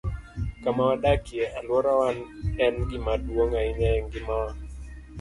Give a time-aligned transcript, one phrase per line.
[0.63, 2.09] Kama wadakie, alworawa
[2.65, 4.51] en gima duong' ahinya e ngimawa.